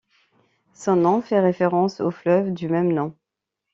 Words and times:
Son 0.73 0.95
nom 0.95 1.21
fait 1.21 1.39
référence 1.39 1.99
au 2.01 2.09
fleuve 2.09 2.53
du 2.53 2.67
même 2.67 2.91
nom. 2.91 3.15